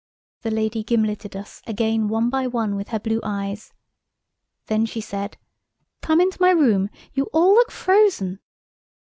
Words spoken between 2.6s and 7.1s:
with her blue eyes. Then she said: "Come into my room.